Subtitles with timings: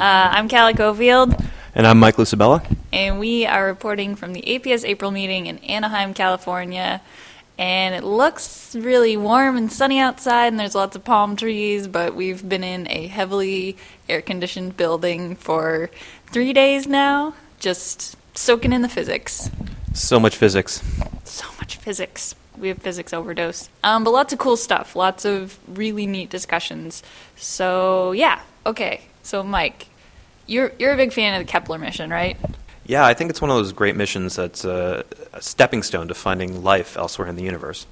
[0.00, 1.44] Uh, I'm Calla Cofield,
[1.74, 2.64] And I'm Mike Lucibella.
[2.90, 7.02] and we are reporting from the APS April meeting in Anaheim, California.
[7.58, 12.14] And it looks really warm and sunny outside, and there's lots of palm trees, but
[12.14, 13.76] we've been in a heavily
[14.08, 15.90] air conditioned building for
[16.28, 19.50] three days now, just soaking in the physics.
[19.92, 20.82] So much physics.
[21.24, 22.34] So much physics.
[22.56, 23.68] We have physics overdose.
[23.84, 27.02] Um, but lots of cool stuff, lots of really neat discussions.
[27.36, 29.02] So, yeah, okay.
[29.22, 29.88] So, Mike,
[30.50, 32.36] you're, you're a big fan of the Kepler mission, right?
[32.84, 36.14] Yeah, I think it's one of those great missions that's a, a stepping stone to
[36.14, 37.86] finding life elsewhere in the universe.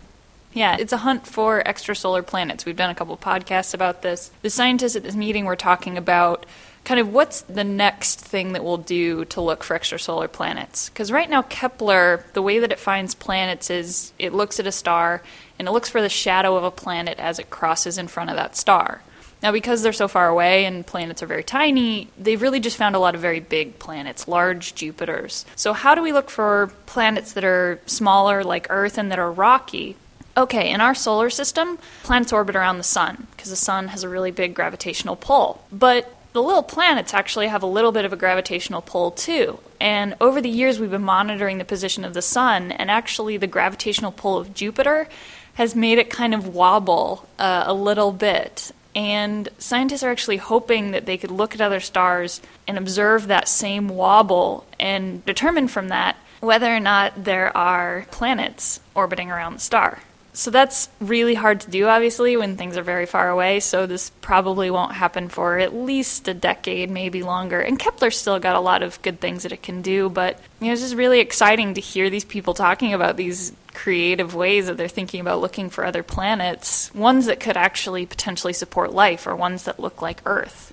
[0.53, 2.65] Yeah, it's a hunt for extrasolar planets.
[2.65, 4.31] We've done a couple podcasts about this.
[4.43, 6.47] The scientists at this meeting were talking about
[6.85, 10.89] kind of what's the next thing that we'll do to look for extrasolar planets.
[10.89, 14.73] Because right now, Kepler, the way that it finds planets is it looks at a
[14.73, 15.23] star
[15.59, 18.37] and it looks for the shadow of a planet as it crosses in front of
[18.37, 19.03] that star.
[19.43, 22.97] Now, because they're so far away and planets are very tiny, they've really just found
[22.97, 25.45] a lot of very big planets, large Jupiters.
[25.55, 29.31] So, how do we look for planets that are smaller, like Earth, and that are
[29.31, 29.97] rocky?
[30.37, 34.09] Okay, in our solar system, planets orbit around the sun because the sun has a
[34.09, 35.65] really big gravitational pull.
[35.73, 39.59] But the little planets actually have a little bit of a gravitational pull too.
[39.81, 43.47] And over the years, we've been monitoring the position of the sun, and actually, the
[43.47, 45.09] gravitational pull of Jupiter
[45.55, 48.71] has made it kind of wobble uh, a little bit.
[48.95, 53.49] And scientists are actually hoping that they could look at other stars and observe that
[53.49, 59.61] same wobble and determine from that whether or not there are planets orbiting around the
[59.61, 60.01] star.
[60.39, 63.59] So that's really hard to do, obviously, when things are very far away.
[63.59, 67.61] So this probably won't happen for at least a decade, maybe longer.
[67.61, 70.69] And Kepler's still got a lot of good things that it can do, but you
[70.69, 74.77] know, it's just really exciting to hear these people talking about these creative ways that
[74.77, 79.35] they're thinking about looking for other planets, ones that could actually potentially support life, or
[79.35, 80.73] ones that look like Earth.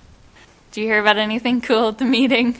[0.70, 2.56] Do you hear about anything cool at the meeting?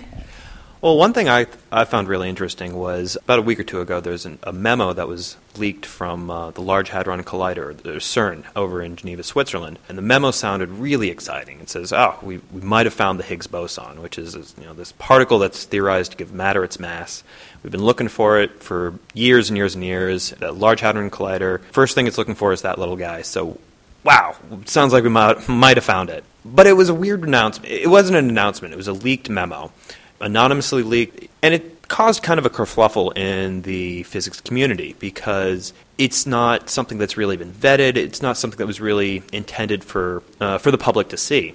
[0.82, 3.98] Well, one thing I, I found really interesting was about a week or two ago,
[3.98, 8.44] there's an, a memo that was leaked from uh, the Large Hadron Collider, the CERN,
[8.54, 9.78] over in Geneva, Switzerland.
[9.88, 11.60] And the memo sounded really exciting.
[11.60, 14.74] It says, oh, we, we might have found the Higgs boson, which is you know,
[14.74, 17.24] this particle that's theorized to give matter its mass.
[17.62, 20.30] We've been looking for it for years and years and years.
[20.30, 23.22] The Large Hadron Collider, first thing it's looking for is that little guy.
[23.22, 23.58] So,
[24.04, 26.22] wow, sounds like we might, might have found it.
[26.44, 27.72] But it was a weird announcement.
[27.72, 29.72] It wasn't an announcement, it was a leaked memo
[30.20, 36.26] anonymously leaked, and it caused kind of a kerfluffle in the physics community because it's
[36.26, 37.96] not something that's really been vetted.
[37.96, 41.54] It's not something that was really intended for uh, for the public to see.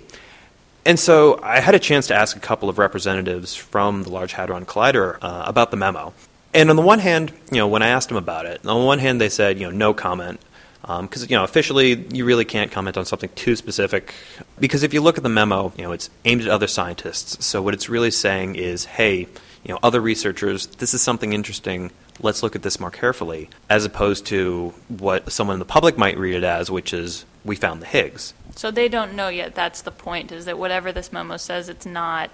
[0.86, 4.34] And so I had a chance to ask a couple of representatives from the Large
[4.34, 6.14] Hadron Collider uh, about the memo.
[6.54, 8.86] And on the one hand, you know, when I asked them about it, on the
[8.86, 10.42] one hand they said, you know, no comment
[10.82, 14.14] because um, you know officially you really can't comment on something too specific
[14.60, 17.62] because if you look at the memo you know it's aimed at other scientists so
[17.62, 19.20] what it's really saying is hey
[19.64, 23.86] you know other researchers this is something interesting let's look at this more carefully as
[23.86, 27.82] opposed to what someone in the public might read it as which is we found
[27.82, 29.56] the higgs So they don't know yet.
[29.56, 32.30] That's the point, is that whatever this memo says, it's not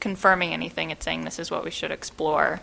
[0.00, 0.90] confirming anything.
[0.90, 2.60] It's saying this is what we should explore.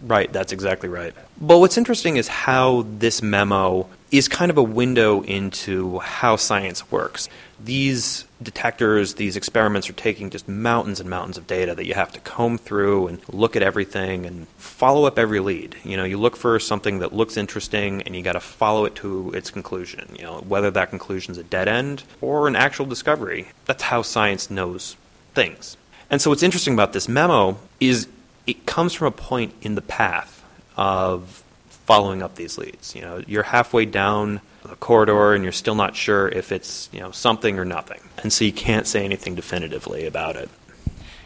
[0.00, 1.14] Right, that's exactly right.
[1.40, 6.92] But what's interesting is how this memo is kind of a window into how science
[6.92, 7.30] works.
[7.58, 12.12] These detectors, these experiments are taking just mountains and mountains of data that you have
[12.12, 15.76] to comb through and look at everything and follow up every lead.
[15.82, 18.94] You know, you look for something that looks interesting and you got to follow it
[18.96, 20.14] to its conclusion.
[20.16, 23.48] You know, whether that conclusion is a dead end or an actual discovery.
[23.64, 24.96] That's how science knows
[25.32, 25.78] things.
[26.10, 28.08] And so what's interesting about this memo is
[28.46, 30.44] it comes from a point in the path
[30.76, 31.42] of
[31.86, 32.94] following up these leads.
[32.94, 37.00] You know, you're halfway down the corridor and you're still not sure if it's, you
[37.00, 38.00] know, something or nothing.
[38.22, 40.48] And so you can't say anything definitively about it.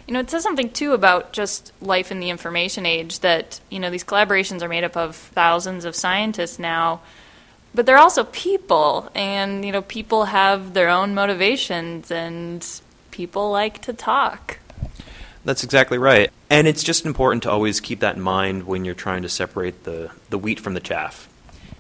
[0.07, 3.81] You know, it says something too about just life in the information age that, you
[3.81, 7.01] know, these collaborations are made up of thousands of scientists now,
[7.75, 12.65] but they're also people, and, you know, people have their own motivations, and
[13.11, 14.61] people like to talk.
[15.47, 16.33] That's exactly right.
[16.51, 19.85] And it's just important to always keep that in mind when you're trying to separate
[19.85, 21.29] the, the wheat from the chaff.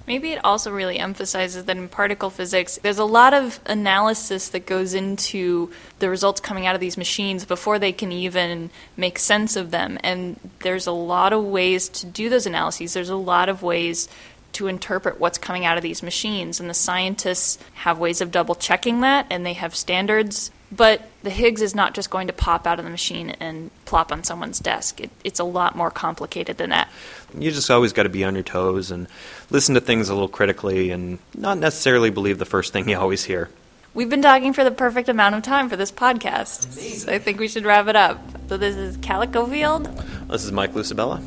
[0.06, 4.66] Maybe it also really emphasizes that in particle physics, there's a lot of analysis that
[4.66, 9.56] goes into the results coming out of these machines before they can even make sense
[9.56, 9.98] of them.
[10.04, 12.94] And there's a lot of ways to do those analyses.
[12.94, 14.08] There's a lot of ways
[14.52, 16.60] to interpret what's coming out of these machines.
[16.60, 20.52] And the scientists have ways of double checking that, and they have standards.
[20.76, 24.12] But the Higgs is not just going to pop out of the machine and plop
[24.12, 25.00] on someone's desk.
[25.00, 26.90] It, it's a lot more complicated than that.
[27.38, 29.06] You just always got to be on your toes and
[29.50, 33.24] listen to things a little critically and not necessarily believe the first thing you always
[33.24, 33.48] hear.
[33.94, 36.70] We've been talking for the perfect amount of time for this podcast.
[36.98, 38.20] So I think we should wrap it up.
[38.48, 41.22] So this is Calla Cofield This is Mike Lucibella.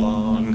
[0.00, 0.53] Long.